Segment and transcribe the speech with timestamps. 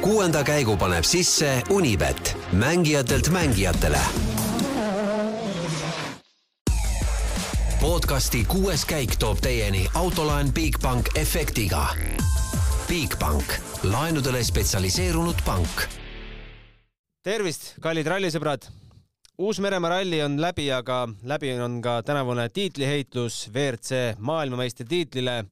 [0.00, 4.00] kuuenda käigu paneb sisse Unibet, mängijatelt mängijatele.
[7.80, 11.86] podcasti kuues käik toob teieni autolaen Bigbank efektiga.
[12.88, 13.44] Bigbank,
[13.82, 15.68] laenudele spetsialiseerunud pank.
[17.22, 18.62] tervist, kallid rallisõbrad.
[19.38, 25.44] Uus-Meremaa ralli on läbi, aga läbi on ka tänavune tiitliheitlus WRC maailmameistritiitlile.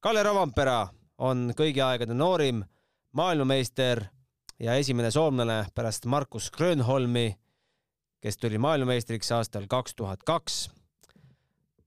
[0.00, 2.64] Kalle Rovanpera on kõigi aegade noorim
[3.12, 4.02] maailmameister
[4.60, 7.34] ja esimene soomlane pärast Markus Grönholmi,
[8.20, 10.70] kes tuli maailmameistriks aastal kaks tuhat kaks.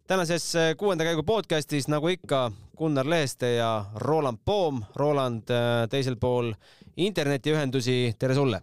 [0.07, 4.83] tänases kuuenda käigu podcastis, nagu ikka, Gunnar Leheste ja Roland Poom.
[4.95, 5.43] Roland
[5.89, 6.53] teisel pool
[6.97, 8.61] internetiühendusi, tere sulle!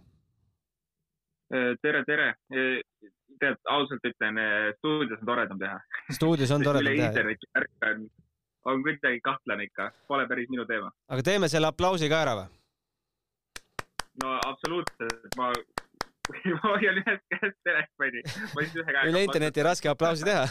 [1.81, 2.35] tere, tere!
[3.39, 4.35] tead, ausalt ütlen,
[4.77, 5.79] stuudios on toredam teha.
[6.11, 7.07] stuudios on toredam teha?
[7.07, 8.09] interneti värk on,
[8.65, 10.91] on kuidagi kahtlane ikka, pole päris minu teema.
[11.07, 12.47] aga teeme selle aplausi ka ära või?
[14.23, 15.49] no absoluutselt, ma,
[16.57, 19.07] ma hoian ühest käest telefoni, ma siis ühe käega.
[19.11, 20.45] üle interneti raske aplausi teha.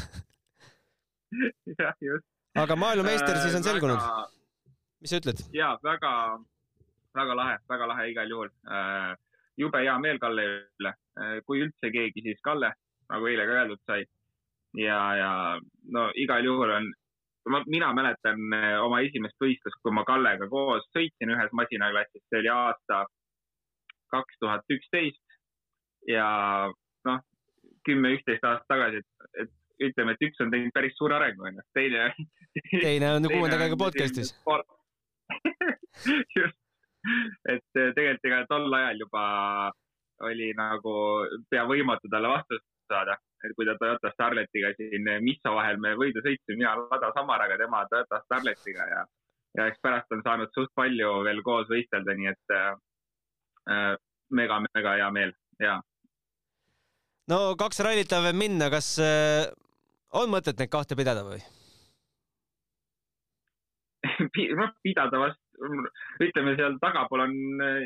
[1.82, 2.26] jah, just.
[2.56, 4.28] aga maailmameister siis on selgunud väga...?
[5.02, 5.42] mis sa ütled?
[5.54, 6.12] ja väga,
[7.18, 8.52] väga lahe, väga lahe igal juhul.
[9.58, 10.46] jube hea meel Kalle
[10.80, 10.94] üle,
[11.46, 12.72] kui üldse keegi, siis Kalle,
[13.12, 14.06] nagu eile ka öeldud sai.
[14.78, 15.30] ja, ja
[15.92, 16.88] no igal juhul on
[17.52, 18.40] ma, mina mäletan
[18.84, 23.04] oma esimest võistlust, kui ma Kallega koos sõitsin ühes masinaklassis, see oli aasta
[24.12, 25.38] kaks tuhat üksteist
[26.08, 26.28] ja
[27.08, 27.20] noh,
[27.86, 31.64] kümme, üksteist aastat tagasi, et, et ütleme, et üks on teinud päris suure arengu, onju.
[31.76, 32.08] teine.
[32.80, 34.34] teine on kuuenda käigu podcast'is.
[36.38, 36.58] just,
[37.48, 39.24] et tegelikult ega tol ajal juba
[40.28, 40.94] oli nagu
[41.50, 46.22] pea võimatu talle vastust saada, et kui ta Toyota Starletiga siin Misso vahel me võidu
[46.24, 49.04] sõitsime, mina Lada Samaraga, tema Toyota Starletiga ja,
[49.58, 52.56] ja eks pärast on saanud suht palju veel koos võistelda, nii et
[54.34, 55.78] mega-mega hea meel ja.
[57.30, 59.46] no kaks rallit on veel minna, kas äh,
[60.16, 61.40] on mõtet neid kahte pidada või?
[64.60, 65.40] noh, pidada vast,
[66.22, 67.34] ütleme seal tagapool on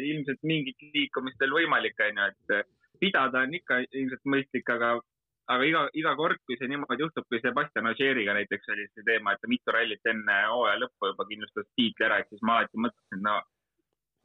[0.05, 4.95] ilmselt mingit liikumist veel võimalik, onju, et pidada on ikka ilmselt mõistlik, aga,
[5.51, 9.35] aga iga, iga kord, kui see niimoodi juhtub, kui Sebastian Ogieriga näiteks oli see teema,
[9.35, 12.85] et ta mitu rallit enne hooaja lõppu juba kindlustas tiitli ära, et siis ma alati
[12.87, 13.41] mõtlesin, no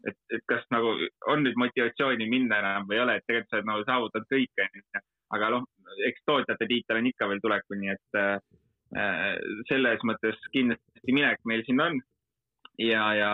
[0.05, 0.93] et, et kas nagu
[1.31, 4.63] on nüüd motivatsiooni minna enam või ei ole, et tegelikult sa oled nagu saavutanud kõik,
[4.65, 5.03] onju.
[5.37, 5.65] aga noh,
[6.07, 8.37] eks tootjate tiitel on ikka veel tulekul, nii et äh,
[9.69, 11.99] selles mõttes kindlasti minek meil siin on.
[12.77, 13.31] ja, ja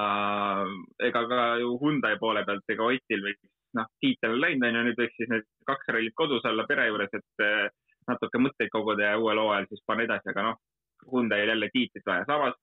[1.03, 3.43] ega ka ju Hyundai poole pealt, ega Otil võiks,
[3.77, 7.13] noh, tiitel on läinud, onju, nüüd võiks siis need kaks rallit kodus olla pere juures,
[7.17, 7.65] et äh,
[8.09, 10.61] natuke mõtteid koguda ja uuel hooajal siis panna edasi, aga noh,
[11.11, 12.25] Hyundai'l jälle tiitlit vaja.
[12.27, 12.55] samas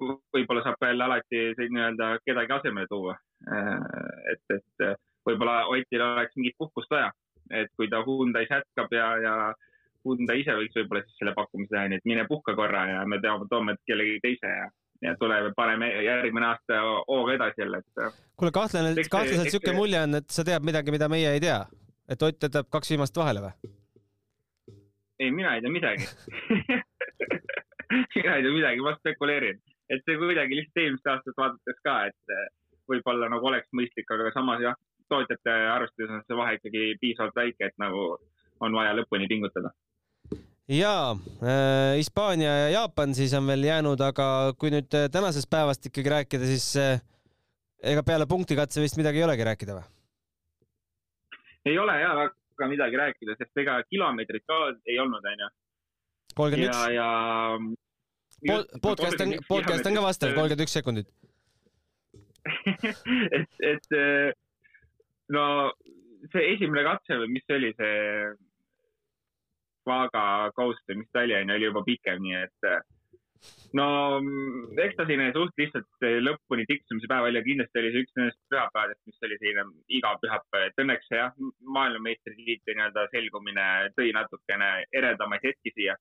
[0.00, 3.16] võib-olla saab jälle alati nii-öelda kedagi asemele tuua.
[4.32, 7.10] et, et võib-olla Otil oleks mingit puhkust vaja,
[7.50, 9.34] et kui ta Hyundai's jätkab ja, ja
[10.04, 13.20] Hyundai ise võiks võib-olla siis selle pakkumise teha, nii et mine puhka korra ja me
[13.20, 14.68] teame, toome kellegi teise ja,
[15.02, 18.22] ja tuleme, paneme järgmine aasta hooga edasi jälle, et.
[18.36, 21.64] kuule, kahtlane, kahtlaselt sihuke mulje on, et sa tead midagi, mida meie ei tea,
[22.08, 23.72] et Ott jätab kaks viimast vahele või?
[25.20, 26.06] ei, mina ei tea midagi
[28.16, 32.34] mina ei tea midagi, ma spekuleerin et see kuidagi lihtsalt eelmist aastat vaadates ka, et
[32.34, 32.46] eh,
[32.90, 34.76] võib-olla nagu oleks mõistlik, aga samas jah,
[35.10, 38.04] tootjate arvestuses on see vahe ikkagi piisavalt väike, et nagu
[38.62, 39.72] on vaja lõpuni pingutada.
[40.70, 41.10] Jaa
[41.42, 44.26] äh,, Hispaania ja Jaapan siis on veel jäänud, aga
[44.58, 47.00] kui nüüd tänasest päevast ikkagi rääkida, siis äh,
[47.82, 49.86] ega peale punktikatse vist midagi ei olegi rääkida või?
[51.70, 55.48] ei ole ja väga midagi rääkida, sest ega kilomeetrit ka ei olnud, onju.
[56.38, 56.82] kolmkümmend üks.
[56.94, 57.08] ja,
[58.54, 61.10] ja podcast on, podcast on ka vastav, kolmkümmend üks sekundit
[63.36, 63.90] et, et
[65.34, 65.42] no
[66.30, 67.98] see esimene katse või mis see oli, see
[69.86, 70.24] Vaga
[70.56, 72.70] ta oli, juba pikem, nii et
[73.78, 73.86] no
[74.84, 78.40] eks ta selline suht lihtsalt lõpuni tiksumise päev oli ja kindlasti oli see üks nendest
[78.52, 79.66] pühapäevadest, mis oli selline
[79.98, 81.36] iga pühapäev, et õnneks jah,
[81.76, 83.66] maailmameistritiitli nii-öelda selgumine
[83.96, 84.70] tõi natukene
[85.00, 85.96] eredamaid hetki siia.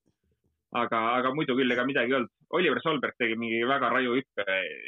[0.79, 2.29] Aga, aga muidu küll ega midagi ei olnud.
[2.53, 4.43] Oliver Solberg tegi mingi väga raju hüppe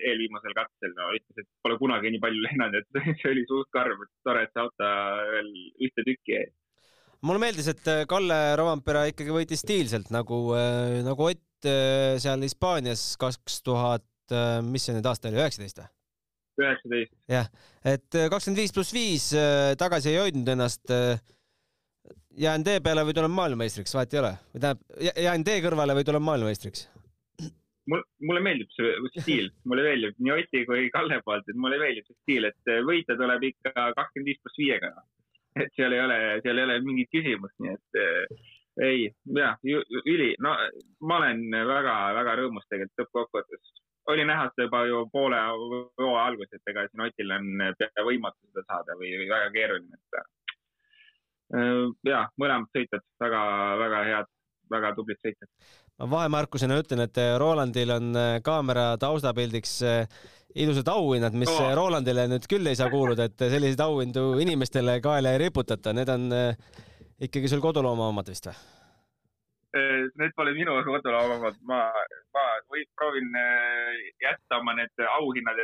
[0.10, 4.04] eelviimasel katsel, no ütles, et pole kunagi nii palju lennanud, et see oli suht karm,
[4.06, 4.92] et tore, et see auto
[5.31, 5.50] veel
[5.88, 6.51] ühte tükki jäi.
[7.27, 12.45] Mulle meeldis, et äh, Kalle Rovanpera ikkagi võitis stiilselt nagu, äh, nagu Ott äh, seal
[12.45, 14.07] Hispaanias kaks tuhat,
[14.63, 15.89] mis see nüüd aasta oli, üheksateist või?
[16.62, 17.12] üheksateist.
[17.31, 17.50] jah,
[17.83, 19.25] et kakskümmend viis pluss viis
[19.81, 20.94] tagasi ei hoidnud ennast
[22.39, 24.31] jään tee peale või tulen maailmameistriks, vahet ei ole.
[24.53, 24.85] või tähendab,
[25.25, 26.85] jään tee kõrvale või tulen maailmameistriks?
[27.91, 32.07] mul, mulle meeldib see stiil, mulle meeldib nii Oti kui Kalle poolt, et mulle meeldib
[32.07, 34.94] see stiil, et võita tuleb ikka kakskümmend viis pluss viiega.
[35.62, 38.50] et seal ei ole, seal ei ole mingit küsimust, nii et äh,
[38.81, 39.06] ei,
[39.36, 39.57] jah,
[40.07, 40.56] üli, no
[41.07, 43.74] ma olen väga-väga rõõmus tegelikult lõppkokkuvõttes.
[44.12, 48.48] oli näha seda juba ju poole hooaja alguses, et ega siin Otil on pea võimatu
[48.48, 50.19] seda saada või, või väga keeruline, et
[51.59, 54.33] äh, ja mõlemad sõitjad väga-väga head,
[54.71, 55.50] väga tublid sõitjad.
[56.00, 59.81] ma vahemärkusena ütlen, et Rolandil on äh, kaamera taustapildiks
[60.56, 61.71] ilusad auhinnad, mis oh.
[61.77, 66.27] Rolandile nüüd küll ei saa kuuluda, et selliseid auhindu inimestele kaela ei riputata, need on
[67.21, 68.57] ikkagi sul kodulooma omad vist või?
[69.77, 71.81] Äh, need pole minu kodulooma omad, ma,
[72.36, 75.62] ma või proovin äh, jätta oma need auhinnad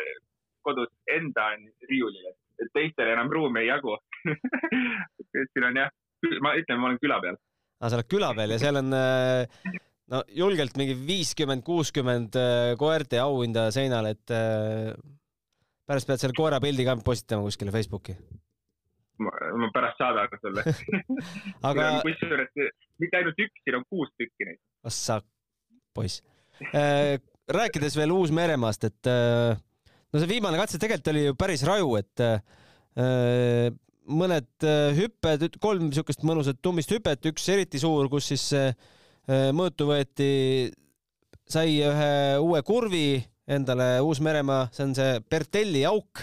[0.67, 1.51] kodus enda
[1.89, 3.95] riiulile, et teistele enam ruumi ei jagu
[5.51, 5.91] siin on jah,
[6.43, 7.37] ma ütlen, ma olen küla peal.
[7.37, 9.77] aa, ah, sa oled küla peal ja seal on äh,
[10.13, 12.37] no julgelt mingi viiskümmend, kuuskümmend
[12.79, 14.35] koerte auhinda seinal, et
[15.87, 18.15] pärast pead selle koera pildi ka postitama kuskile Facebooki
[19.21, 20.63] ma pärast saadan sulle
[21.69, 22.51] aga kusjuures
[23.01, 24.59] mitte ainult üks, siin on kuus tükki neid.
[24.87, 25.19] ossa,
[25.95, 26.21] poiss
[26.73, 27.17] äh,.
[27.47, 29.55] rääkides veel Uus-Meremaast, et äh,
[30.11, 33.69] no see viimane katse tegelikult oli ju päris raju, et äh,
[34.07, 38.73] mõned äh, hüpped, kolm niisugust mõnusat tummist hüpet, üks eriti suur, kus siis äh,
[39.27, 40.27] mõõtu võeti,
[41.47, 46.21] sai ühe uue kurvi endale Uus-Meremaa, see on see Bertelli auk,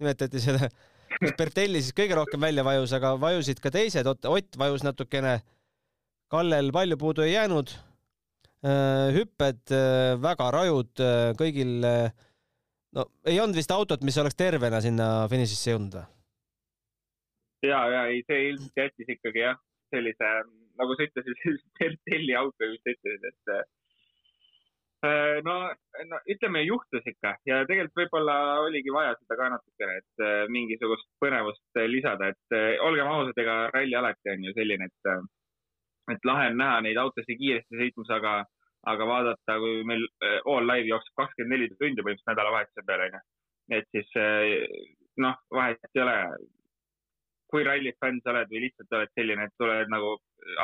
[0.00, 0.68] nimetati seda
[1.38, 5.40] Bertelli siis kõige rohkem välja vajus, aga vajusid ka teised, Ott vajus natukene.
[6.32, 7.74] Kallel palju puudu ei jäänud.
[8.62, 11.82] Äh, hüpped äh, väga rajud äh, kõigil.
[12.94, 16.04] no ei olnud vist autot, mis oleks tervena sinna finišisse jõudnud või?
[17.66, 19.58] ja, ja ei, see ilmselt jättis ikkagi jah,
[19.90, 20.30] sellise
[20.80, 23.70] nagu sa ütlesid, Bertelli auto just ütlesid, et
[25.02, 25.54] Äh, no,
[26.06, 27.32] no ütleme, juhtus ikka.
[27.48, 32.56] Ja tegelikult võib-olla oligi vaja seda ka natukene, et äh, mingisugust põnevust äh, lisada, et
[32.86, 35.10] olgem ausad, ega ralli alati on ju selline, et,
[36.14, 38.36] et lahe on näha neid autosid kiiresti sõitmas, aga,
[38.94, 43.22] aga vaadata, kui meil All Live jookseb kakskümmend neli tundi põhimõtteliselt nädalavahetuse peale onju,
[43.80, 44.14] et siis
[45.26, 46.18] noh, vahet ei ole,
[47.52, 50.14] kui rallifänn sa oled või lihtsalt oled selline, et tuled nagu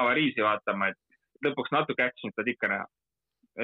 [0.00, 2.88] avariisi vaatama, et lõpuks natuke action'it saad ikka näha.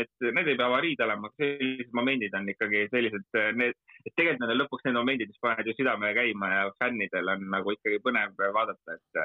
[0.00, 3.26] Et need ei pea avariid olema, sellised momendid on ikkagi sellised,
[3.60, 7.30] need, et tegelikult need on lõpuks need momendid, mis panevad ju südame käima ja fännidel
[7.36, 9.20] on nagu ikkagi põnev vaadata, et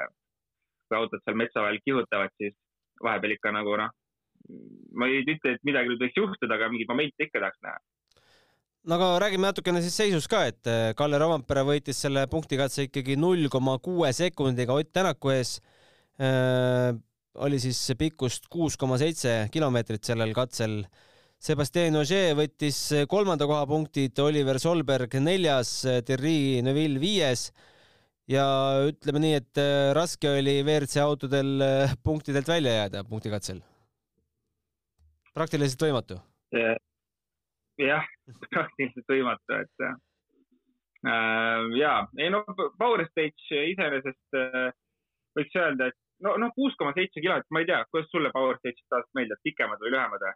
[0.90, 2.56] kui autod seal metsa vahel kihutavad, siis
[3.02, 3.96] vahepeal ikka nagu noh,
[4.94, 7.82] ma ei ütle, et midagi nüüd võiks juhtuda, aga mingeid momente ikka tahaks näha
[8.90, 13.46] no aga räägime natukene siis seisust ka, et Kalle Rovampere võitis selle punktikatse ikkagi null
[13.54, 15.60] koma kuue sekundiga Ott Tänaku ees
[17.40, 20.82] oli siis pikkust kuus koma seitse kilomeetrit sellel katsel.
[21.40, 25.72] Sebastian Ogier võttis kolmanda koha punktid, Oliver Solberg neljas,
[26.04, 27.46] Thierry Neuville viies
[28.30, 28.46] ja
[28.90, 33.64] ütleme nii, et äh, raske oli WRC autodel äh, punktidelt välja jääda punktikatsel.
[35.34, 36.20] praktiliselt võimatu.
[37.80, 38.06] Jah,
[38.54, 39.96] praktiliselt võimatu, et äh,
[41.80, 42.44] ja ei no
[42.80, 44.70] Power Stage iseenesest äh,
[45.38, 48.60] võiks öelda, et no, noh, kuus koma seitse kilomeetrit, ma ei tea, kuidas sulle Power
[48.60, 50.36] Stage'id taas meeldivad, pikemad või lühemad või?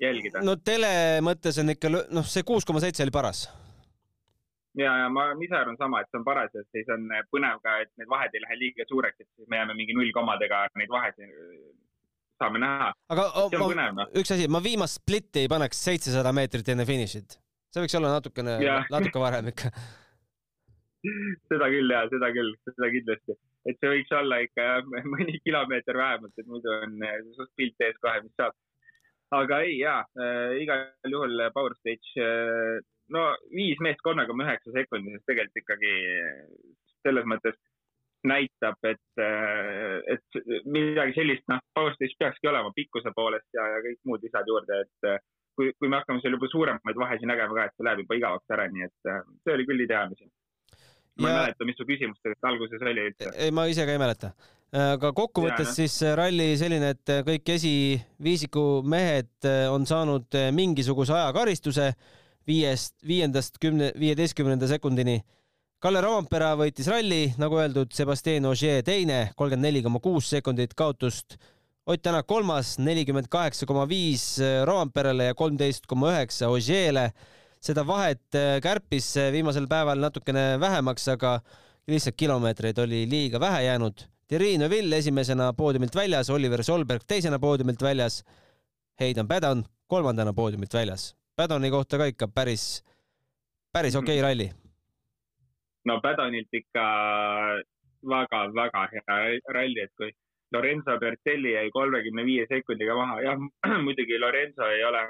[0.00, 0.42] jälgida.
[0.44, 0.90] no tele
[1.24, 3.46] mõttes on ikka, noh, see kuus koma seitse oli paras.
[4.76, 7.78] ja, ja ma ise arvan sama, et see on paras ja siis on põnev ka,
[7.84, 11.32] et need vahed ei lähe liiga suureks, et siis me jääme mingi nullkomadega neid vahesid
[12.40, 12.92] saame näha.
[13.12, 13.52] aga oh,
[13.96, 17.38] ma, üks asi, ma viimast splitti ei paneks seitsesada meetrit enne finišit.
[17.72, 18.58] see võiks olla natukene,
[18.94, 19.72] natuke varem ikka
[21.50, 24.66] seda küll ja seda küll, seda kindlasti et see võiks olla ikka
[25.12, 28.54] mõni kilomeeter vähemalt, et muidu on eh, suht pilt ees kohe, mis saab.
[29.36, 32.76] aga ei, jaa äh,, igal juhul Power Stage äh,,
[33.14, 35.94] no viis meest kolme koma üheksa sekundis tegelikult ikkagi
[37.06, 37.58] selles mõttes
[38.28, 39.22] näitab, et,
[40.12, 44.48] et midagi sellist, noh, Power Stage peakski olema pikkuse poolest ja, ja kõik muud lisad
[44.50, 45.10] juurde, et
[45.56, 48.56] kui, kui me hakkame seal juba suuremaid vahesid nägema ka, et see läheb juba igavaks
[48.56, 50.28] ära, nii et see oli küll ideaalne
[51.20, 51.34] ma ja...
[51.34, 53.32] ei mäleta, mis su küsimus tegelikult alguses oli üldse.
[53.40, 54.32] ei, ma ise ka ei mäleta.
[54.76, 61.14] aga kokkuvõttes siis äh, ralli selline, et äh, kõik esiviisiku mehed äh, on saanud mingisuguse
[61.16, 61.92] ajakaristuse
[62.46, 65.20] viiest, viiendast kümne, viieteistkümnenda sekundini.
[65.86, 71.36] Kalle Rompera võitis ralli, nagu öeldud, Sebastian Ogier teine, kolmkümmend neli koma kuus sekundit kaotust.
[71.86, 74.24] Ott Tänak kolmas, nelikümmend kaheksa koma viis
[74.66, 77.04] Romperale ja kolmteist koma üheksa Ogierile
[77.62, 81.36] seda vahet äh, kärpis äh, viimasel päeval natukene vähemaks, aga
[81.86, 84.08] lihtsalt kilomeetreid oli liiga vähe jäänud.
[84.26, 88.24] Thierry Neuville esimesena poodiumilt väljas, Oliver Solberg teisena poodiumilt väljas.
[88.98, 91.12] Heidan Pädan kolmandana poodiumilt väljas.
[91.36, 92.82] Padoni kohta ka ikka päris,
[93.70, 94.02] päris Mhm.
[94.02, 94.54] okei okay ralli.
[95.86, 96.86] No Padonilt ikka
[98.06, 99.18] väga-väga hea
[99.54, 100.10] ralli, et kui
[100.54, 103.46] Lorenzo Bertelli jäi kolmekümne viie sekundiga maha, jah,
[103.86, 105.06] muidugi Lorenzo ei ole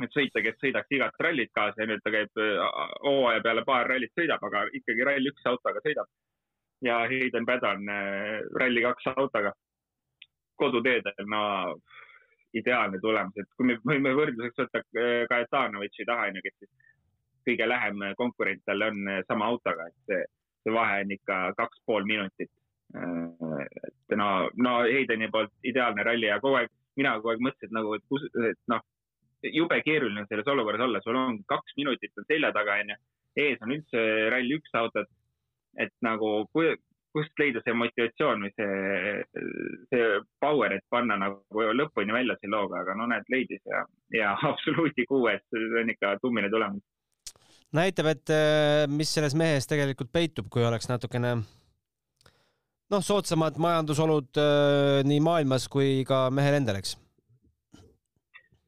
[0.00, 2.60] nüüd sõita, kes sõidaks igat rallit kaasa ja nüüd ta käib äh,
[3.04, 6.08] hooaja peale paar rallit sõidab, aga ikkagi rall üks autoga sõidab.
[6.82, 9.52] ja Hayden Padon äh, ralli kaks autoga
[10.60, 11.42] koduteedel, no
[12.52, 16.72] ideaalne tulemus, et kui me võime võrdluseks võtta äh, Kaetanovitši taha, onju, kes siis
[17.46, 20.24] kõige lähem konkurent talle on äh, sama autoga, et see,
[20.64, 22.50] see vahe on ikka kaks pool minutit.
[22.92, 27.94] et no, no Heideni poolt ideaalne ralli ja kogu aeg, mina kogu aeg mõtlesin, nagu,
[27.96, 28.82] et kus, et noh,
[29.48, 32.98] jube keeruline on selles olukorras olla, sul on kaks minutit on selja taga, onju.
[33.40, 35.08] ees on üldse ralli üks autod.
[35.80, 36.28] et nagu,
[37.12, 39.42] kust leida see motivatsioon või see,
[39.92, 40.06] see
[40.40, 43.84] power, et panna nagu lõpuni välja selle looga, aga no näed, leidis ja,
[44.16, 46.84] ja absoluuti kuues, see on ikka tummine tulemus.
[47.76, 51.36] Näitab, et äh, mis selles mehes tegelikult peitub, kui oleks natukene
[52.92, 56.96] noh, soodsamad majandusolud äh, nii maailmas kui ka mehel endal, eks?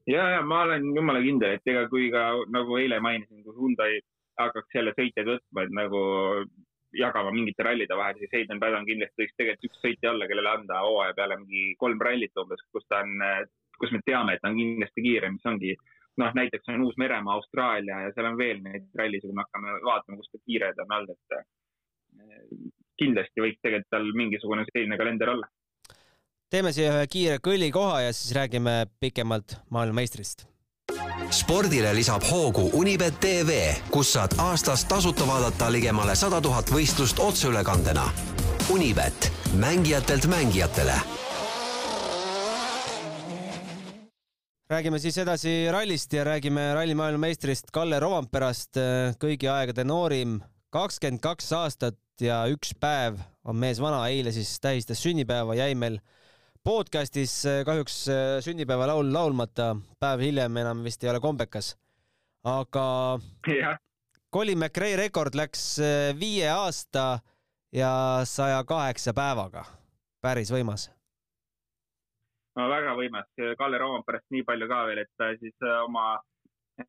[0.08, 4.02] Ja, ja ma olen jumala kindel, et ega kui ka nagu eile mainisin, kui Hyundai
[4.40, 6.00] hakkaks jälle sõitjaid võtma, et nagu
[6.94, 10.82] jagama mingite rallide vahel, siis Hayden Padon kindlasti võiks tegelikult üks sõitja olla, kellele anda
[10.84, 13.25] hooaja peale mingi kolm rallit umbes, kus ta on,
[13.80, 15.73] kus me teame, et ta on kindlasti kiire, mis ongi
[16.23, 20.21] noh, näiteks on Uus-Meremaa, Austraalia ja seal on veel neid rallisid, kui me hakkame vaatama,
[20.21, 22.40] kus ta kiired on olnud, et eh,
[23.02, 25.50] kindlasti võiks tegelikult tal mingisugune selline kalender olla
[26.54, 30.47] teeme siia ühe kiire kõllikoha ja siis räägime pikemalt maailmameistrist.
[31.30, 38.06] spordile lisab hoogu Unibet tv, kus saad aastas tasuta vaadata ligemale sada tuhat võistlust otseülekandena.
[38.71, 40.94] Unibet, mängijatelt mängijatele.
[44.71, 48.78] Räägime siis edasi rallist ja räägime ralli maailmameistrist Kalle Romperast,
[49.21, 50.38] kõigi aegade noorim,
[50.73, 55.99] kakskümmend kaks aastat ja üks päev on mees vana, eile siis tähistas sünnipäeva, jäi meil
[56.64, 57.99] podcastis kahjuks
[58.47, 61.75] sünnipäeva laul laulmata, päev hiljem enam vist ei ole kombekas.
[62.44, 63.76] aga ja.
[64.33, 65.76] Colin McRae rekord läks
[66.18, 67.21] viie aasta
[67.73, 69.64] ja saja kaheksa päevaga.
[70.21, 70.93] päris võimas.
[72.58, 76.14] No väga võimas, Kalle Roomperest nii palju ka veel, et ta siis oma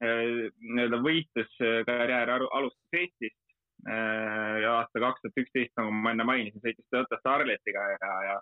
[0.01, 3.41] nii-öelda võitluskarjääri alustas Eestist
[3.85, 8.39] ja aasta kaks tuhat üksteist, nagu ma enne mainisin, sõitis Toyota Starletiga ja, ja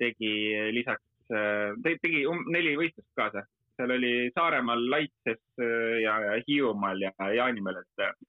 [0.00, 0.32] tegi
[0.72, 1.04] lisaks,
[1.84, 3.44] tegi um, neli võistlust kaasa.
[3.76, 5.42] seal oli Saaremaal, Laitses
[6.00, 8.26] ja, ja Hiiumaal ja Jaanimäel, et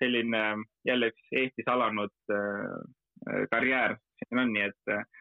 [0.00, 0.42] selline
[0.88, 2.14] jälle üks Eestis alanud
[3.50, 4.78] karjäär siin on, nii et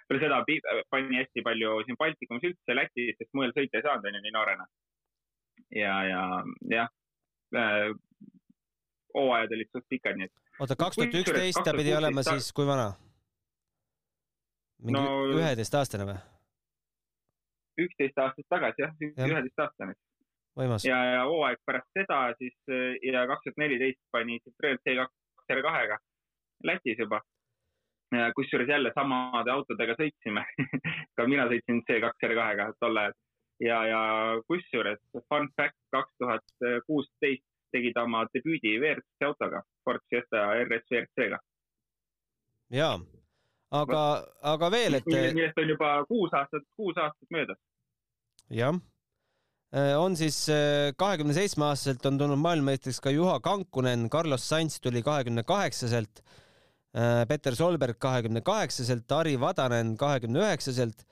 [0.10, 0.42] peale seda
[0.94, 4.68] pani hästi palju siin Baltikumis üldse Lätis, sest mujal sõita ei saanud, onju, nii noorena.
[5.76, 6.22] ja, ja
[6.72, 6.90] jah,
[9.18, 10.34] hooajad olid suht pikad, nii et.
[10.60, 12.90] oota, kaks tuhat üksteist ta pidi olema siis kui vana?
[14.84, 15.06] mingi no,
[15.38, 16.18] üheteistaastane või?
[17.86, 18.98] üksteist aastat tagasi jah,
[19.30, 19.96] üheteistaastane.
[20.90, 22.76] ja, ja hooaeg pärast seda siis
[23.06, 25.08] ja kaks tuhat neliteist pani Citroen C2
[25.54, 25.98] R2-ga
[26.64, 27.22] Lätis juba.
[28.36, 30.46] Kusjuures jälle samade autodega sõitsime
[31.18, 33.18] ka mina sõitsin C2 R2-ga tol ajal
[33.64, 34.02] ja, ja
[34.48, 37.46] kusjuures fun fact kaks tuhat kuusteist
[37.76, 41.40] tegi ta oma debüüdi WRC autoga, Ford Fiesta RS WRC-ga.
[42.72, 42.96] jaa
[43.76, 44.02] aga,
[44.54, 45.08] aga veel, et.
[45.08, 47.60] millest on juba kuus aastat, kuus aastat möödas.
[48.54, 48.80] jah,
[50.00, 50.46] on siis
[50.98, 56.24] kahekümne seitsme aastaselt on tulnud maailmameistriks ka Juha Kankunen, Carlos Sainz tuli kahekümne kaheksaselt,
[57.30, 61.04] Peter Solberg kahekümne kaheksaselt, Ari Vadanen kahekümne üheksaselt,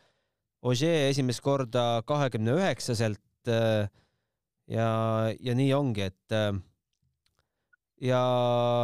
[0.65, 3.21] Ogier esimest korda kahekümne üheksaselt.
[4.67, 4.87] ja,
[5.39, 6.35] ja nii ongi, et
[8.01, 8.21] ja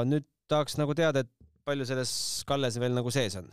[0.05, 1.31] nüüd tahaks nagu teada, et
[1.65, 2.11] palju selles
[2.47, 3.49] Kalles veel nagu sees on?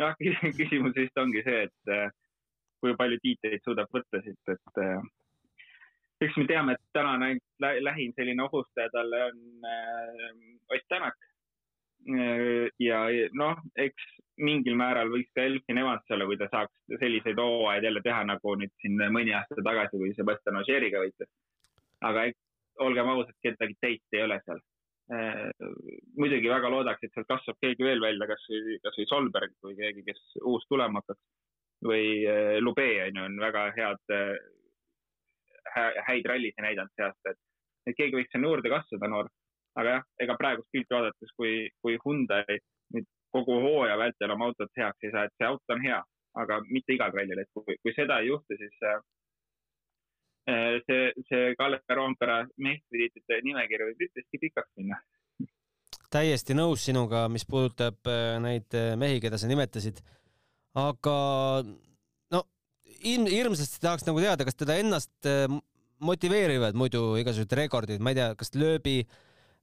[0.00, 0.12] jah,
[0.60, 2.12] küsimus vist ongi see, et
[2.84, 4.82] kui palju tiitleid suudab võtta siit, et
[6.24, 11.16] eks me teame, et tänane lähim selline ohustaja talle on äh, Ott Tänak.
[12.78, 13.00] ja
[13.34, 14.04] noh, eks
[14.38, 18.54] mingil määral võiks ka Elfin Evans olla, kui ta saaks selliseid hooajaid jälle teha, nagu
[18.60, 21.30] nüüd siin mõni aasta tagasi, kui Sebastian Ogieriga võitles.
[22.06, 22.26] aga
[22.86, 24.62] olgem ausad, kedagi teist ei ole seal
[26.18, 30.22] muidugi väga loodaks, et sealt kasvab keegi veel välja, kasvõi, kasvõi Solberg või keegi, kes
[30.42, 31.22] uus tulema hakkaks.
[31.86, 32.24] või
[32.60, 34.14] Lube on ju, on väga head,
[36.08, 37.40] häid rallisid näidanud see aasta, et,
[37.90, 39.30] et keegi võiks sinna juurde kasvada, noor.
[39.76, 42.58] aga jah, ega praegust pilti vaadates, kui, kui Hyundai
[42.94, 45.98] nüüd kogu hooaja vältel oma autot heaks ei saa, et see auto on hea,
[46.42, 48.78] aga mitte igal rallil, et kui, kui seda ei juhtu, siis
[50.86, 55.00] see, see Kalle Roompere meistritiitlite nimekiri võib üpriski pikaks minna.
[56.10, 58.08] täiesti nõus sinuga, mis puudutab
[58.40, 60.00] neid mehi, keda sa nimetasid.
[60.76, 61.16] aga
[63.12, 65.30] ilm, hirmsasti tahaks nagu teada, kas teda ennast
[66.04, 69.00] motiveerivad muidu igasugused rekordid, ma ei tea, kas lööbi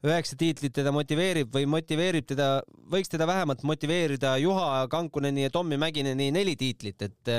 [0.03, 2.47] üheksa tiitlit teda motiveerib või motiveerib teda,
[2.91, 7.33] võiks teda vähemalt motiveerida Juha Kankuneni ja Tommy Mäkineni neli tiitlit, et,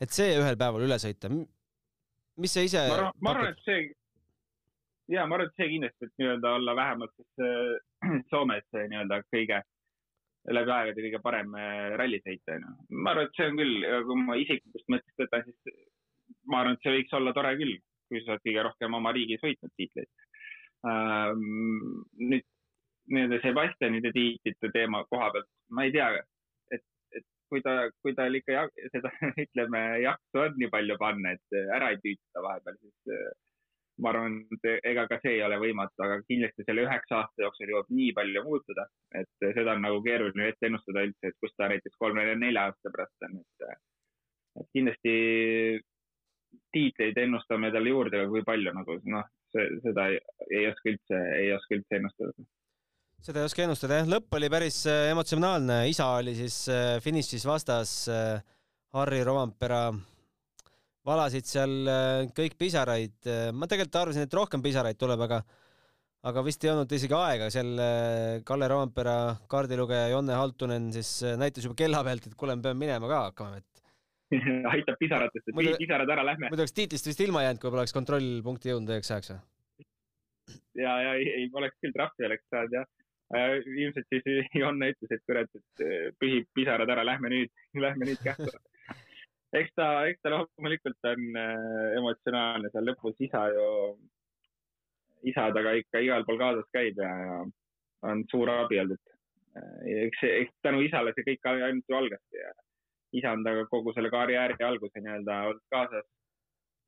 [0.00, 1.30] et see ühel päeval üle sõita.
[1.30, 2.82] mis sa ise?
[3.20, 3.84] ma arvan, et see,
[5.14, 9.62] ja ma arvan, et see kindlasti, et nii-öelda olla vähemalt siis äh, Soomes nii-öelda kõige
[10.48, 12.74] läbi aegade kõige parem äh, rallisõitja, onju.
[12.96, 15.78] ma arvan, et see on küll, kui ma isiklikust mõttest võtan, siis
[16.48, 17.76] ma arvan, et see võiks olla tore küll,
[18.10, 20.10] kui sa oled kõige rohkem oma riigis võitnud tiitleid
[20.88, 21.40] Ähm,
[22.16, 22.46] nüüd
[23.12, 26.06] nii-öelda Sebastianide tiitlite teema koha pealt, ma ei tea,
[26.72, 26.86] et,
[27.18, 29.12] et kui ta, kui tal ikka seda,
[29.44, 33.28] ütleme, jaksu on nii palju panna, et ära ei tüüta vahepeal, siis äh,
[34.00, 37.72] ma arvan, et ega ka see ei ole võimatu, aga kindlasti selle üheksa aasta jooksul
[37.72, 38.86] jõuab nii palju muutuda,
[39.20, 43.28] et seda on nagu keeruline ette ennustada üldse, et kus ta näiteks kolme-nelja aasta pärast
[43.28, 43.82] on, et,
[44.62, 45.16] et kindlasti
[46.74, 51.52] tiitleid ennustame talle juurde, aga kui palju nagu noh, seda ei, ei oska üldse, ei
[51.54, 52.48] oska üldse ennustada.
[53.20, 57.46] seda ei oska ennustada jah, lõpp oli päris äh, emotsionaalne, isa oli siis äh, finišis
[57.48, 58.38] vastas, äh,
[58.96, 59.88] Harri Rovampera
[61.06, 61.72] valasid seal
[62.36, 63.16] kõik pisaraid,
[63.56, 65.40] ma tegelikult arvasin, et rohkem pisaraid tuleb, aga
[66.28, 67.70] aga vist ei olnud isegi aega, seal
[68.44, 69.14] Kalle Rovampera
[69.48, 73.62] kaardilugeja Jonne Haltunen siis näitas juba kella pealt, et kuule, me peame minema ka hakkama,
[73.62, 73.80] et
[74.74, 76.50] aitab pisaratest, et muidu, pisarad ära, lähme.
[76.50, 79.40] muidu oleks tiitlist vist ilma jäänud, kui poleks kontrollpunkti jõudnud õigeks ajaks või?
[80.78, 82.86] ja, ja ei, ei oleks küll trahvi oleks saanud jah
[83.34, 83.56] äh,.
[83.84, 87.52] ilmselt siis Jonne ütles, et kurat, et äh, pühib pisarad ära, lähme nüüd,
[87.86, 88.50] lähme nüüd kähku.
[89.58, 93.66] Eks ta, eks ta loomulikult on äh, emotsionaalne seal lõpus, isa ju,
[95.30, 97.40] isa taga ikka igal pool kaasas käib ja, ja
[98.10, 99.02] on suur abi olnud.
[99.58, 102.54] Äh, eks, eks tänu isale see kõik ainult ju algaski ja
[103.18, 106.08] isa on temaga kogu selle karjääri alguse nii-öelda olnud kaasas.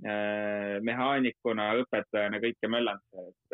[0.03, 3.53] Äh, mehaanikuna, õpetajana, kõike möllanud, et,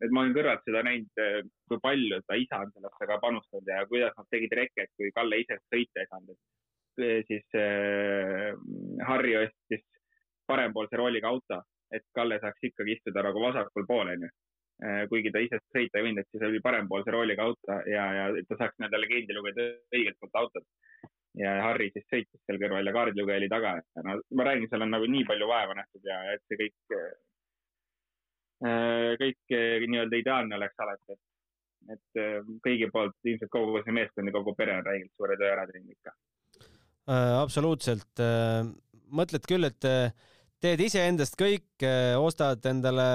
[0.00, 3.82] et ma olen kõrvalt seda näinud, kui palju ta isa on sellesse ka panustanud ja
[3.90, 6.40] kuidas nad tegid reket, kui Kalle ise sõita ei saanud, et
[6.98, 8.52] siis äh,
[9.08, 9.84] Harri ostis
[10.46, 14.30] parempoolse rooliga auto, et Kalle saaks ikkagi istuda nagu vasakul pool, onju.
[15.08, 18.56] kuigi ta ise sõita ei võinud, et siis oli parempoolse rooliga auto ja, ja ta
[18.58, 20.64] saaks nii-öelda legendi lugeda õigelt poolt autot
[21.38, 23.74] ja Harri siis sõitis seal kõrval ja kaardilugeja oli taga.
[24.04, 26.96] no ma räägin, seal on nagu nii palju vaeva nähtud ja et see kõik,
[28.66, 31.22] äh, kõik nii-öelda ideaalne oleks alati, et,
[31.96, 35.50] et äh, kõigi poolt ilmselt kogu see meeskond ja kogu pere on räigelt suure töö
[35.54, 36.31] ära teinud ikka äh,.
[37.10, 38.66] Absoluutselt äh,.
[39.12, 40.12] mõtled küll, et äh,
[40.62, 41.84] teed iseendast kõik,
[42.22, 43.06] ostad endale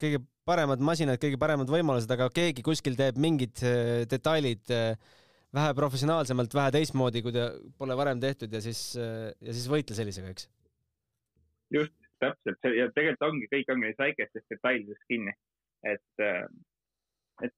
[0.00, 3.60] kõige paremad masinad, kõige paremad võimalused, aga keegi kuskil teeb mingid
[4.10, 4.94] detailid äh,
[5.52, 10.32] vähe professionaalsemalt, vähe teistmoodi, kui ta pole varem tehtud ja siis, ja siis võitle sellisega,
[10.32, 10.48] eks?
[11.72, 15.34] just, täpselt ja tegelikult ongi, kõik ongi neis väikestes detailides kinni,
[15.88, 16.24] et,
[17.42, 17.54] et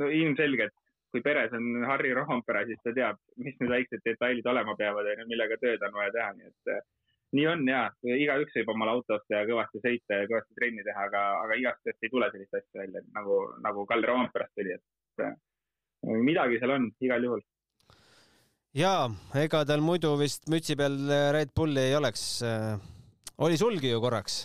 [0.00, 0.74] no ilmselgelt,
[1.10, 5.26] kui peres on Harri Rompere, siis ta teab, mis need väiksed detailid olema peavad ja
[5.26, 6.88] millega tööd on vaja teha, nii et
[7.36, 11.06] nii on ja igaüks võib omale auto osta ja kõvasti sõita ja kõvasti trenni teha,
[11.06, 16.16] aga, aga igast asjast ei tule sellist asja välja nagu, nagu Kalle Romperest tuli, et
[16.26, 17.44] midagi seal on igal juhul.
[18.74, 19.06] jaa,
[19.44, 20.98] ega tal muidu vist mütsi peal
[21.36, 22.42] Red Bulli ei oleks.
[23.38, 24.42] oli sulgi ju korraks?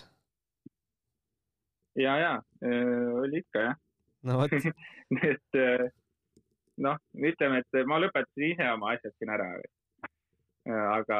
[1.97, 2.33] ja, ja
[3.21, 3.77] oli ikka jah.
[4.29, 4.53] no vot
[5.31, 5.61] et
[6.83, 9.49] noh, ütleme, et ma lõpetasin ise oma asjad siin ära.
[10.65, 11.17] aga,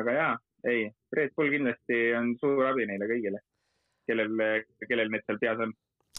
[0.00, 0.34] aga jaa,
[0.70, 3.40] ei, Red Bull kindlasti on suur abi neile kõigile,
[4.06, 4.36] kellel,
[4.86, 5.74] kellel need seal peas on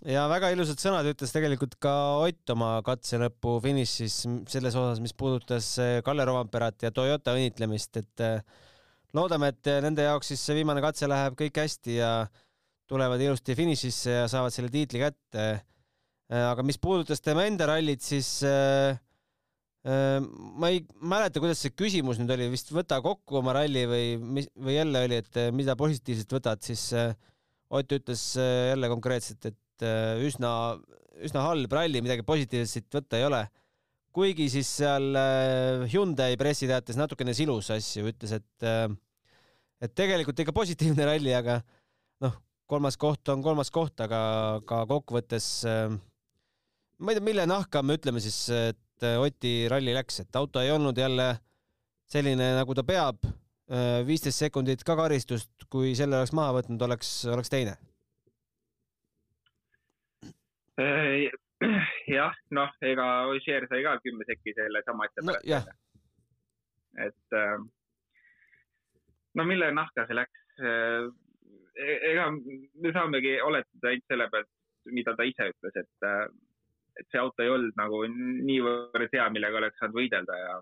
[0.10, 5.70] ja väga ilusad sõnad ütles tegelikult ka Ott oma katselõpu finišis selles osas, mis puudutas
[5.82, 8.42] eh, Kalle Rovamperat ja Toyota õnnitlemist, et eh,
[9.16, 12.14] loodame, et nende jaoks siis see viimane katse läheb kõik hästi ja
[12.90, 15.46] tulevad ilusti finišisse ja saavad selle tiitli kätte.
[16.34, 18.42] Eh, aga mis puudutas tema enda rallit, siis
[19.84, 24.48] ma ei mäleta, kuidas see küsimus nüüd oli, vist võta kokku oma ralli või mis,
[24.56, 26.86] või jälle oli, et mida positiivset võtad, siis
[27.74, 30.78] Ott ütles jälle konkreetselt, et äh, üsna,
[31.26, 33.44] üsna halb ralli, midagi positiivset siit võtta ei ole.
[34.14, 38.86] kuigi siis seal äh, Hyundai pressiteates natukene silus asju, ütles, et äh,
[39.82, 41.58] et tegelikult ikka positiivne ralli, aga
[42.22, 42.38] noh,
[42.70, 45.48] kolmas koht on kolmas koht, aga ka kokkuvõttes
[47.00, 48.80] ma ei tea, mille nahka me ütleme siis, et
[49.20, 51.34] Oti ralli läks, et auto ei olnud jälle
[52.08, 53.26] selline, nagu ta peab.
[54.08, 57.78] viisteist sekundit ka karistust, kui selle oleks maha võtnud, oleks, oleks teine?
[62.18, 65.76] jah, noh, ega Ossier sai ka kümme sekki selle sama asja pärast no,.
[67.08, 67.38] et
[69.38, 70.40] no mille nahka see läks?
[71.74, 74.50] E-, ega me saamegi oletada ainult selle pealt,
[74.94, 76.10] mida ta ise ütles, et,
[77.00, 80.56] et see auto ei olnud nagu niivõrd hea, millega oleks saanud võidelda ja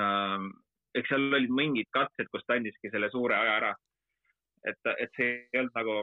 [0.00, 0.46] äh,
[0.98, 3.72] eks seal olid mingid katsed, kus ta andiski selle suure aja ära.
[4.66, 5.96] et, et see ei olnud nagu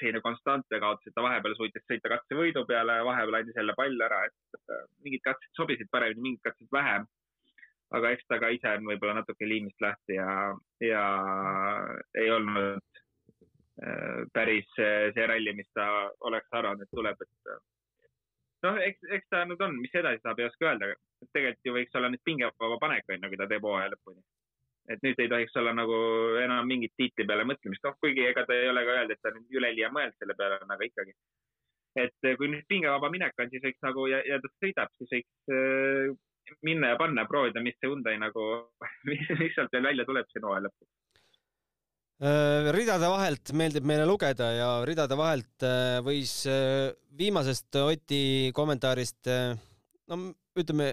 [0.00, 4.24] selline konstantne kaotus, et ta vahepeal suutis sõita katsevõidu peale, vahepeal andis jälle palli ära,
[4.26, 4.74] et
[5.04, 7.06] mingid katsed sobisid paremini, mingid katsed vähem.
[7.96, 10.30] aga eks ta ka ise on võib-olla natuke liimist lahti ja,
[10.82, 11.02] ja
[12.18, 12.98] ei olnud
[13.86, 15.86] äh, päris see ralli, mis ta
[16.26, 17.52] oleks arvanud, et tuleb, et
[18.64, 20.94] noh, eks, eks ta nüüd on, mis edasi saab, ei oska öelda.
[21.32, 24.22] tegelikult ju võiks olla nüüd pingevaba panek, on ju, kui ta teeb hooaja lõpuni
[24.92, 25.96] et nüüd ei tohiks olla nagu
[26.42, 29.32] enam mingit tiitli peale mõtlemist, noh, kuigi ega ta ei ole ka öelnud, et ta
[29.34, 31.16] nüüd üleliia mõelnud selle peale, aga ikkagi.
[31.96, 35.54] et kui nüüd pingevaba minek on, siis võiks nagu ja, ja ta sõidab, siis võiks
[35.56, 36.12] äh,
[36.62, 38.44] minna ja panna, proovida, mis see Hyundai nagu,
[39.10, 40.90] mis sealt veel välja tuleb siin hooaja lõpus.
[42.16, 49.28] Äh, ridade vahelt meeldib meile lugeda ja ridade vahelt äh, võis äh, viimasest Oti kommentaarist,
[50.08, 50.18] no
[50.56, 50.86] ütleme,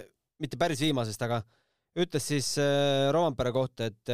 [0.43, 1.39] mitte päris viimasest, aga
[1.95, 2.49] ütles siis
[3.15, 4.11] Rompere kohta, et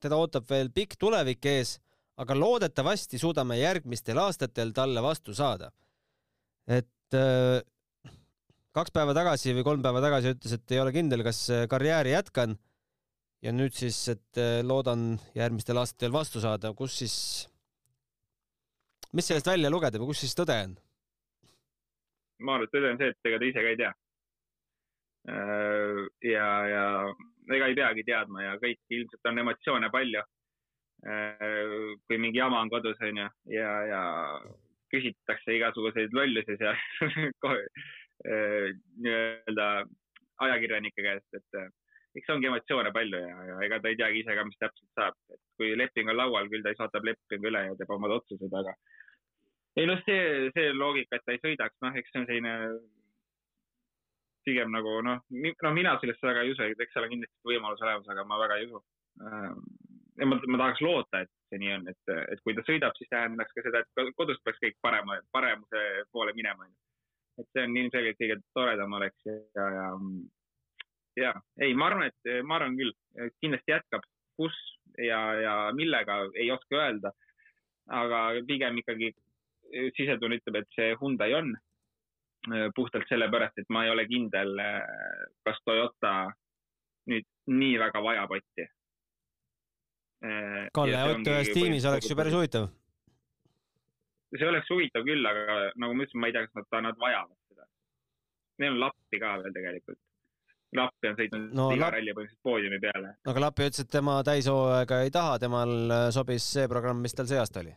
[0.00, 1.74] teda ootab veel pikk tulevik ees,
[2.20, 5.70] aga loodetavasti suudame järgmistel aastatel talle vastu saada.
[6.68, 7.16] et
[8.72, 12.56] kaks päeva tagasi või kolm päeva tagasi ütles, et ei ole kindel, kas karjääri jätkan.
[13.42, 17.16] Ja nüüd siis, et loodan järgmistel aastatel vastu saada, kus siis,
[19.16, 20.76] mis sellest välja lugeda või kus siis tõde on?
[22.40, 23.92] ma arvan, et tõde on see, et ega ta ise ka ei tea
[25.28, 26.84] Äh, ja, ja
[27.52, 30.22] ega ei peagi teadma ja kõik ilmselt on emotsioone palju.
[31.04, 31.44] Äh,
[32.08, 34.00] kui mingi jama on kodus, onju, ja, ja
[34.92, 36.76] küsitakse igasuguseid lollusi seal
[37.56, 39.68] äh, nii-öelda
[40.44, 41.60] ajakirjanike käest, et
[42.18, 45.18] eks ongi emotsioone palju ja, ja ega ta ei teagi ise ka, mis täpselt saab,
[45.34, 48.56] et kui leping on laual, küll ta siis vaatab lepingu üle ja teeb omad otsused,
[48.62, 48.74] aga
[49.78, 52.54] ei noh, see, see loogika, et ta ei sõidaks, noh, eks see on selline
[54.46, 58.08] pigem nagu noh, no mina sellesse väga ei usu, eks seal on kindlasti võimalus olemas,
[58.10, 58.80] aga ma väga ei usu.
[59.20, 59.62] Ehm,
[60.20, 63.10] ja ma, ma tahaks loota, et see nii on, et, et kui ta sõidab, siis
[63.12, 66.68] tähendaks ka seda, et kodus peaks kõik parema, paremuse poole minema.
[67.40, 69.84] et see on ilmselgelt kõige toredam oleks ja, ja,
[71.18, 72.92] ja ei, ma arvan, et ma arvan küll,
[73.42, 74.04] kindlasti jätkab,
[74.38, 74.56] kus
[74.98, 77.12] ja, ja millega ei oska öelda.
[77.90, 79.10] aga pigem ikkagi
[79.96, 81.54] sisetunne ütleb, et see Hyundai on
[82.48, 86.12] Äh, puhtalt sellepärast, et ma ei ole kindel, äh, kas Toyota
[87.12, 88.64] nüüd nii väga vajab Otti.
[90.76, 92.68] Kalle, Ott ühes tiimis oleks ju päris huvitav.
[94.36, 97.36] see oleks huvitav küll, aga nagu ma ütlesin, ma ei tea, kas nad, nad vajavad
[97.50, 97.68] seda.
[98.60, 100.00] Neil on Lappi ka veel tegelikult.
[100.76, 101.94] Lappi on sõitnud no, iga lap...
[101.96, 103.14] ralli põhimõtteliselt poodiumi peale.
[103.32, 105.72] aga Lappi ütles, et tema täishooaega ei taha, temal
[106.14, 107.74] sobis see programm, mis tal see aasta oli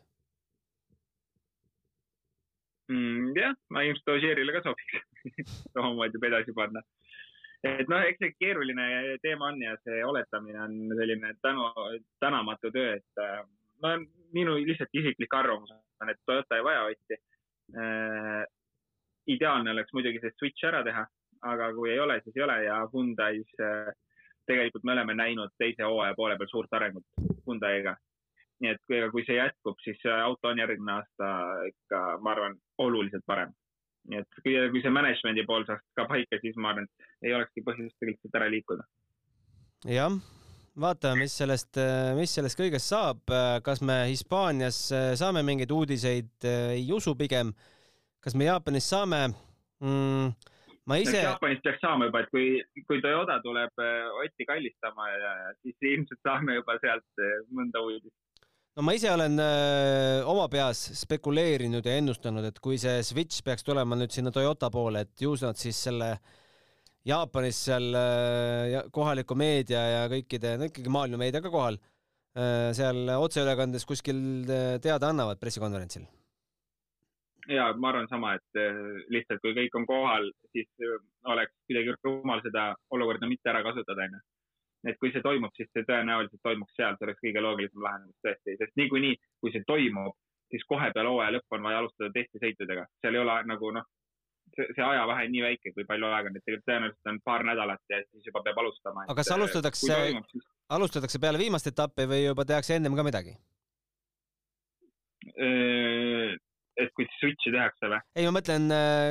[2.93, 3.33] mm,?
[3.37, 5.01] jah, ma ilmselt Ožeerile ka sobiks
[5.79, 6.83] omamoodi juba edasi panna.
[7.63, 11.69] et noh, eks see keeruline teema on ja see oletamine on selline tänu,
[12.23, 13.39] tänamatu töö, et äh,
[13.83, 13.95] no
[14.35, 17.19] minu lihtsalt isiklik arvamus on, et Toyota ei vaja Otti
[17.77, 18.43] äh,.
[19.27, 21.05] ideaalne oleks muidugi see switch ära teha,
[21.43, 23.91] aga kui ei ole, siis ei ole ja Hyundai's äh,
[24.47, 27.05] tegelikult me oleme näinud teise hooaja poole peal suurt arengut
[27.47, 27.95] Hyundai'ga
[28.63, 31.31] nii et kui, kui see jätkub, siis auto on järgmine aasta
[31.69, 33.51] ikka, ma arvan, oluliselt parem.
[34.11, 37.35] nii et kui, kui see management'i pool saaks ka paika, siis ma arvan, et ei
[37.35, 38.87] olekski põhjust tegelikult ära liikuda.
[39.97, 40.17] jah,
[40.85, 41.79] vaatame, mis sellest,
[42.19, 43.35] mis sellest kõigest saab.
[43.67, 44.79] kas me Hispaanias
[45.19, 46.33] saame mingeid uudiseid?
[46.47, 47.53] ei usu pigem.
[48.23, 49.25] kas me Jaapanis saame
[49.83, 50.51] mm,?
[50.89, 51.21] Ma ise.
[51.23, 53.83] Jaapanist peaks saama juba, et kui, kui Toyota tuleb
[54.23, 58.13] Otti kallistama ja, siis ilmselt saame juba sealt mõnda uudist
[58.73, 63.43] no ma ise olen öö, äh, oma peas spekuleerinud ja ennustanud, et kui see switch
[63.45, 66.15] peaks tulema nüüd sinna Toyota poole, et ju nad siis selle
[67.07, 71.77] Jaapanis seal öö, äh, kohaliku meedia ja kõikide, no ikkagi maailma meedia ka kohal,
[72.37, 74.19] äh, seal otseülekandes kuskil
[74.81, 76.07] teada annavad pressikonverentsil.
[77.51, 78.61] Ja ma arvan sama, et
[79.11, 80.69] lihtsalt kui kõik on kohal, siis
[81.27, 84.21] oleks kuidagi rumal seda olukorda mitte ära kasutada, onju
[84.89, 88.55] et kui see toimub, siis see tõenäoliselt toimuks seal, see oleks kõige loogilisem lahendus tõesti,
[88.59, 90.15] sest niikuinii, kui see toimub,
[90.51, 93.87] siis kohe peale hooaja lõppu on vaja alustada testisõitudega, seal ei ole nagu noh,
[94.55, 97.47] see, see ajavahe on nii väike, kui palju aega on, et tegelikult tõenäoliselt on paar
[97.47, 99.07] nädalat ja siis juba peab alustama.
[99.07, 99.99] aga kas alustatakse,
[100.33, 100.47] siis...
[100.77, 103.37] alustatakse peale viimast etappi või juba tehakse ennem ka midagi?
[106.81, 108.01] Et kui switch'i tehakse või?
[108.17, 108.67] ei, ma mõtlen,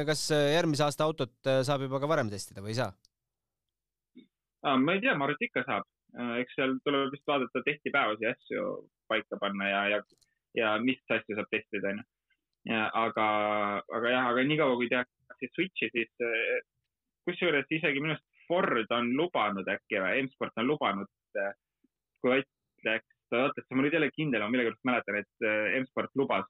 [0.08, 2.92] kas järgmise aasta autot saab juba ka varem testida või ei saa
[4.62, 5.88] ma ei tea, ma arvan, et ikka saab.
[6.38, 8.64] eks seal tuleb vist vaadata testipäevasi ja asju
[9.08, 10.00] paika panna ja, ja,
[10.58, 12.04] ja mis asju saab testida, onju.
[13.02, 13.28] aga,
[13.98, 16.12] aga jah, aga niikaua kui tehakse switch'i, siis
[17.26, 21.10] kusjuures isegi minu arust Ford on lubanud äkki või, M-Sport on lubanud,
[22.20, 22.50] kui Ott
[22.86, 25.46] läks Toyotasse, ma nüüd ei ole kindel, ma millegipärast mäletan, et
[25.80, 26.48] M-Sport lubas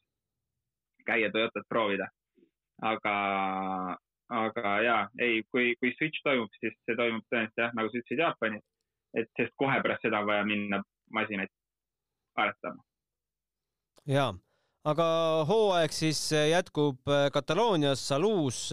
[1.06, 2.08] käia Toyotat proovida.
[2.82, 3.14] aga,
[4.28, 8.22] aga ja, ei, kui, kui switch toimub, siis see toimub tõenäoliselt jah, nagu sa ütlesid,
[8.24, 8.64] Jaapanis.
[9.14, 10.80] et sest kohe pärast seda on vaja minna
[11.12, 11.52] masinaid
[12.36, 12.82] aretama.
[14.08, 14.32] ja,
[14.84, 15.06] aga
[15.48, 18.70] hooaeg siis jätkub Kataloonias, Salus.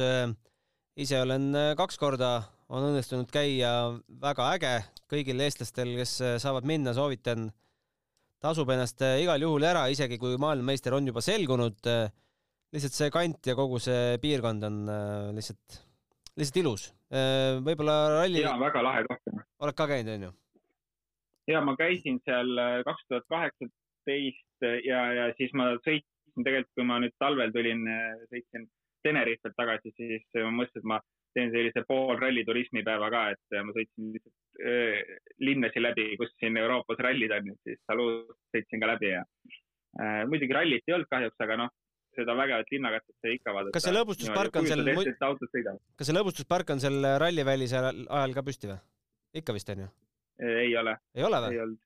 [0.97, 2.31] ise olen kaks korda,
[2.69, 3.73] on õnnestunud käia,
[4.21, 4.73] väga äge
[5.09, 7.49] kõigil eestlastel, kes saavad minna, soovitan.
[8.39, 11.87] Tasub ennast igal juhul ära, isegi kui maailmameister on juba selgunud
[12.75, 15.79] lihtsalt see kant ja kogu see piirkond on äh, lihtsalt,
[16.37, 16.89] lihtsalt ilus.
[17.09, 18.43] Äh, võib-olla ralli.
[18.43, 19.33] jaa, väga lahe koht.
[19.65, 20.31] oled ka käinud, onju?
[21.49, 26.85] ja ma käisin seal äh, kaks tuhat kaheksateist ja, ja siis ma sõitsin tegelikult, kui
[26.91, 27.87] ma nüüd talvel tulin,
[28.29, 30.97] sõitsin Tenerifelt tagasi, siis ma mõtlesin, et ma
[31.37, 37.01] teen sellise pool ralliturismipäeva ka, et ma sõitsin lihtsalt äh, linnasi läbi, kus siin Euroopas
[37.05, 41.39] rallid on, et siis Salus sõitsin ka läbi ja äh, muidugi rallit ei olnud kahjuks,
[41.45, 41.73] aga noh,
[42.17, 43.75] seda vägevat linnakatset sai ikka vaadata.
[43.75, 44.85] kas see lõbustuspark on seal,
[45.99, 48.79] kas see lõbustuspark on seal rallivälise ajal ka püsti või?
[49.41, 49.91] ikka vist on ju?
[50.39, 50.97] ei ole.
[51.15, 51.55] ei ole või?
[51.55, 51.81] ei olnud.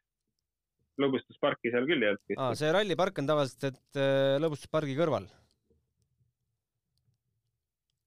[1.03, 2.59] lõbustusparki seal küll ei olnud.
[2.59, 5.27] see rallipark on tavaliselt, et äh, lõbustuspargi kõrval.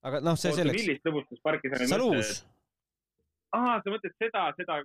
[0.05, 0.83] Aga noh, see selleks.
[0.83, 2.45] millist lõbustusparki sa nüüd mõtled?
[3.57, 4.83] aa, sa mõtled seda, seda.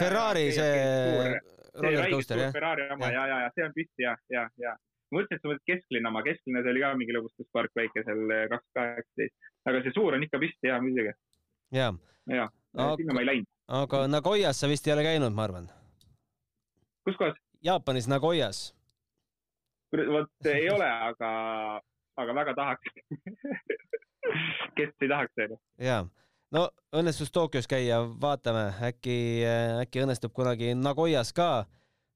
[0.00, 1.38] Ferrari see
[1.78, 2.52] roller coaster jah?
[2.52, 4.74] Ferrari oma ja, ja, ja see on püsti ja, ja, ja
[5.14, 8.72] mõtlesin, et sa mõtled kesklinna oma, kesklinnas oli ka mingi lõbustuspark väike seal eh, kaks
[8.76, 11.14] kaheksateist, aga see suur on ikka püsti ja muidugi.
[11.74, 11.92] ja,
[12.32, 13.52] ja, sinna ma ei läinud.
[13.82, 15.70] aga Nagoyas sa vist ei ole käinud, ma arvan.
[17.08, 17.38] kus kohas?
[17.64, 18.72] Jaapanis Nagoyas.
[19.92, 21.30] vot ei ole, aga,
[22.20, 22.92] aga väga tahaks
[24.78, 25.58] kes ei tahaks, onju.
[25.82, 26.02] ja,
[26.54, 29.18] no õnnestus Tokyos käia, vaatame, äkki,
[29.82, 31.66] äkki õnnestub kunagi Nagoyas ka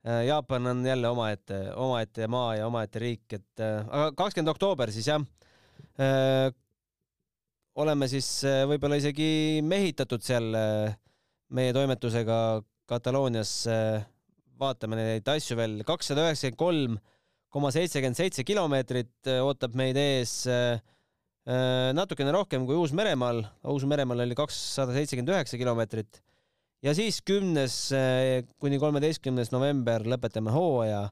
[0.03, 4.91] Äh, Jaapan on jälle omaette, omaette maa ja omaette riik, et äh, aga kakskümmend oktoober
[4.91, 5.23] siis jah.
[5.95, 6.49] Äh,
[7.79, 8.27] oleme siis
[8.69, 10.51] võib-olla isegi mehitatud seal
[11.55, 12.37] meie toimetusega
[12.91, 13.53] Kataloonias.
[14.63, 16.99] vaatame neid asju veel, kakssada üheksakümmend kolm
[17.49, 20.35] koma seitsekümmend seitse kilomeetrit ootab meid ees
[21.43, 23.41] natukene rohkem kui Uus-Meremaal.
[23.73, 26.21] Uus-Meremaal oli kakssada seitsekümmend üheksa kilomeetrit
[26.83, 31.07] ja siis kümnes eh, kuni kolmeteistkümnes november lõpetame hooaja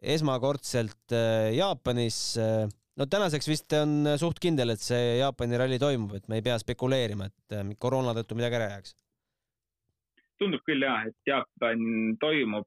[0.00, 2.20] esmakordselt eh, Jaapanis.
[3.00, 6.58] No tänaseks vist on suht kindel, et see Jaapani ralli toimub, et me ei pea
[6.60, 8.96] spekuleerima, et koroona tõttu midagi ära jääks.
[10.40, 11.80] tundub küll jah, et Jaapan
[12.20, 12.66] toimub.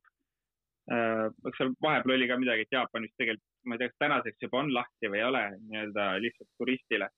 [0.90, 4.46] eks seal vahepeal oli ka midagi, et Jaapan vist tegelikult, ma ei tea, kas tänaseks
[4.46, 7.10] juba on lahti või ei ole, nii-öelda lihtsalt turistile,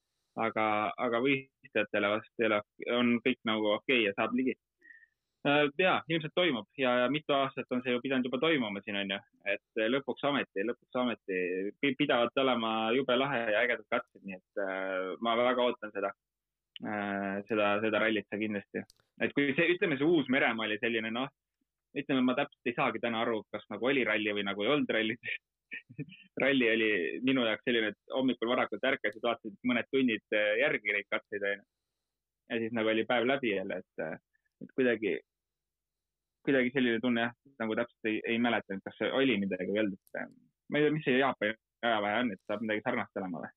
[0.46, 0.66] aga,
[1.06, 2.62] aga võistlejatele vast ei ole,
[2.98, 4.56] on kõik nagu okei okay ja saab ligi.
[5.46, 8.98] Äh, ja ilmselt toimub ja, ja mitu aastat on see ju pidanud juba toimuma siin
[9.02, 9.18] onju,
[9.52, 15.12] et lõpuks ometi, lõpuks ometi pidavad olema jube lahe ja ägedad katsed, nii et äh,
[15.22, 16.12] ma väga ootan seda.
[16.84, 18.82] Äh,, seda, seda rallit sa kindlasti.
[19.24, 21.30] et kui see, ütleme, see Uus-Meremaa oli selline noh,
[21.96, 24.92] ütleme, ma täpselt ei saagi täna aru, kas nagu oli ralli või nagu ei olnud
[24.92, 25.16] ralli
[26.42, 26.90] ralli oli
[27.26, 31.66] minu jaoks selline, et hommikul varakult ärkasid, vaatasid mõned tunnid äh, järgi neid katseid onju.
[32.50, 34.16] ja siis nagu oli päev läbi jälle, et, äh,
[34.64, 35.16] et kuidagi
[36.46, 39.84] kuidagi selline tunne jah, nagu täpselt ei, ei mäleta, et kas oli midagi või ei
[39.84, 40.34] olnud, et
[40.70, 43.50] ma ei tea, mis see Jaapani ajavahe on, et saab midagi sarnast olema või?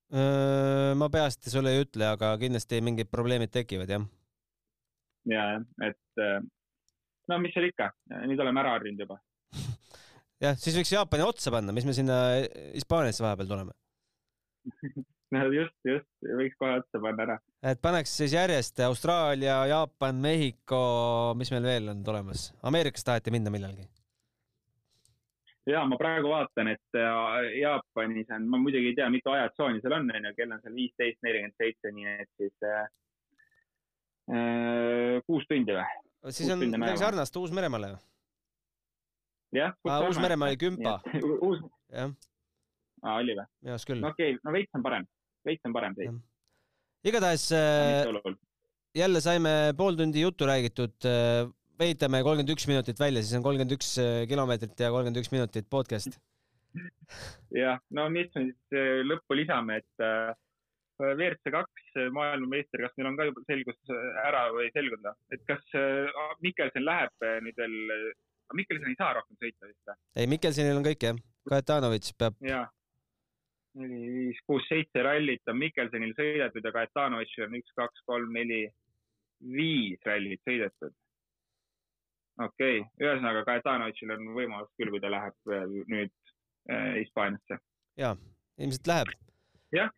[1.00, 4.06] ma peast sulle ei ütle, aga kindlasti mingid probleemid tekivad, jah.
[5.30, 5.46] ja,
[5.86, 6.24] et
[7.30, 7.92] no mis seal ikka,
[8.26, 9.20] nüüd oleme ära harjunud juba
[10.44, 12.18] jah, siis võiks Jaapani otsa panna, mis me sinna
[12.74, 13.76] Hispaaniasse vahepeal tuleme
[15.34, 17.38] no just, just, võiks kohe otsa panna ära.
[17.72, 20.82] et paneks siis järjest Austraalia, Jaapan, Mehhiko,
[21.38, 22.50] mis meil veel on tulemas?
[22.66, 23.88] Ameerikasse taheti minna millalgi?
[25.70, 29.96] ja ma praegu vaatan, et äh, Jaapanis on, ma muidugi ei tea, mitu ajatsooni seal
[29.98, 32.86] on, onju, kell on seal viisteist, nelikümmend seitse, nii et siis äh,
[34.34, 35.88] äh, kuus tundi või?
[36.34, 38.00] siis on midagi sarnast Uus-Meremaale ju?
[39.56, 39.76] Jah.
[39.84, 40.98] Uus-Meremaa oli kümpa.
[41.46, 42.12] uus, jah.
[43.16, 43.48] oli või?
[43.62, 44.02] minu arust küll.
[44.02, 45.08] no okei okay,, no veits on parem
[45.46, 46.18] veits on parem seis.
[47.08, 48.34] igatahes äh,
[48.96, 50.96] jälle saime pool tundi juttu räägitud.
[51.06, 51.48] Äh,
[51.80, 55.68] vehitame kolmkümmend üks minutit välja, siis on kolmkümmend üks äh, kilomeetrit ja kolmkümmend üks minutit
[55.72, 56.18] podcast.
[57.62, 60.32] jah, no mis me siis äh, lõppu lisame, et äh,
[61.00, 63.92] WRC kaks maailmameister, kas meil on ka juba selgus
[64.26, 65.62] ära või selgunud, et kas
[66.44, 67.78] Mikkelson läheb nüüd veel,
[68.58, 69.98] Mikkelson ei saa rohkem sõita vist või?
[70.16, 71.18] ei, Mikkelsonil on kõik jah,
[71.50, 72.38] Kajetanovitš peab.
[72.44, 72.70] jah,
[73.80, 78.64] neli, viis, kuus, seitse rallit on Mikkelsonil sõidetud ja Kajetanovitšil on üks, kaks, kolm, neli,
[79.58, 80.96] viis rallit sõidetud
[82.44, 85.54] okei okay., ühesõnaga Kajetanovitšil on võimalus küll, kui ta läheb
[85.90, 86.12] nüüd
[86.70, 87.64] äh, Hispaaniasse äh,.
[88.00, 88.14] ja,
[88.58, 89.12] ilmselt läheb.
[89.76, 89.92] jah,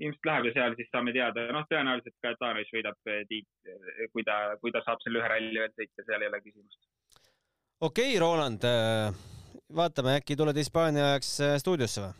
[0.00, 3.48] ilmselt läheb ja seal siis saame teada, noh, tõenäoliselt Kajetanovitš võidab äh, tiit,
[4.12, 6.80] kui ta, kui ta saab selle ühe ralli veel sõita, seal ei ole küsimust.
[7.80, 8.64] Okei okay,, Roland,
[9.74, 12.16] vaatame, äkki tuled Hispaania ajaks stuudiosse või?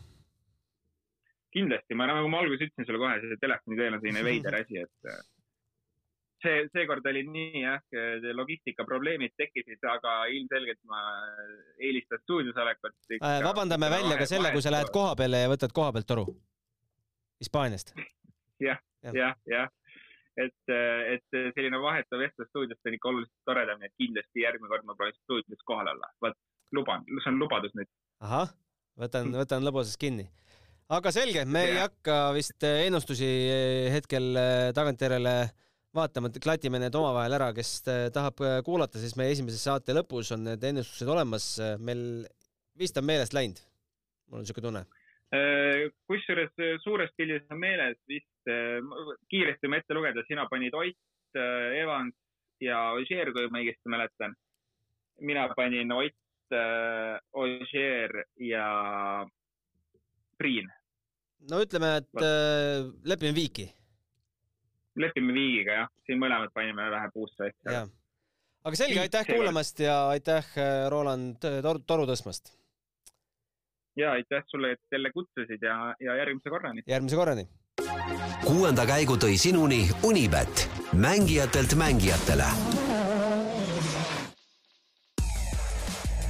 [1.53, 4.83] kindlasti, ma nagu ma alguses ütlesin sulle kohe, see telefoni teel on selline veider asi,
[4.83, 5.09] et
[6.43, 7.81] see, seekord oli nii jah,
[8.37, 11.01] logistikaprobleemid tekkisid, aga ilmselgelt ma
[11.77, 12.95] eelistan stuudios olekut.
[13.17, 16.27] Äh, vabandame välja ka selle, kui sa lähed koha peale ja võtad koha pealt toru
[17.43, 17.93] Hispaaniast.
[18.67, 19.71] jah, jah, jah,
[20.45, 20.73] et,
[21.15, 25.17] et selline vahetu vestlus stuudios on ikka oluliselt toredam, et kindlasti järgmine kord ma proovin
[25.21, 26.11] stuudios kohal olla.
[26.23, 26.37] vot,
[26.75, 27.89] luban, see on lubadus nüüd.
[28.25, 28.51] ahah,
[28.99, 30.29] võtan, võtan lõbusast kinni
[30.89, 31.71] aga selge, me ja.
[31.71, 33.27] ei hakka vist ennustusi
[33.93, 34.37] hetkel
[34.77, 35.35] tagantjärele
[35.95, 37.79] vaatama, klatime need omavahel ära, kes
[38.13, 41.51] tahab kuulata, siis meie esimese saate lõpus on need ennustused olemas.
[41.81, 42.01] meil
[42.79, 43.61] vist on meelest läinud.
[44.29, 44.83] mul on niisugune tunne.
[45.29, 48.49] Äh, kusjuures suures pildis on meeles vist,
[49.29, 50.97] kiiresti ma ette lugeda, sina panid Ott,
[51.37, 52.15] Evans
[52.63, 54.33] ja Ožeer, kui ma õigesti mäletan.
[55.21, 56.55] mina panin Ott,
[57.31, 58.65] Ožeer ja
[60.37, 60.71] Priin.
[61.51, 63.69] no ütleme, et äh, lepime viiki
[64.99, 67.51] lepime viigiga jah, siin mõlemad panime vähe puusse
[68.63, 72.53] aga selge, aitäh kuulamast ja aitäh, äh, Roland, toru, toru tõstmast.
[73.97, 76.81] Ja aitäh sulle, et jälle kutsusid ja, ja järgmise korrani.
[76.87, 77.47] järgmise korrani.
[78.45, 82.49] kuuenda käigu tõi sinuni Unibet, mängijatelt mängijatele.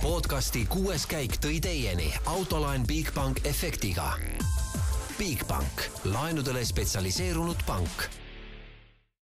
[0.01, 4.13] podcasti kuues käik tõi teieni autolaen Bigbank efektiga.
[5.17, 8.18] Bigbank, laenudele spetsialiseerunud pank